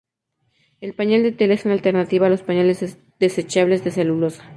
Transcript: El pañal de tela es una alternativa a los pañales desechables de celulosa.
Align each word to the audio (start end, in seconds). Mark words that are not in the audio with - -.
El 0.79 0.95
pañal 0.95 1.21
de 1.21 1.31
tela 1.31 1.53
es 1.53 1.63
una 1.65 1.75
alternativa 1.75 2.25
a 2.25 2.29
los 2.31 2.41
pañales 2.41 2.97
desechables 3.19 3.83
de 3.83 3.91
celulosa. 3.91 4.43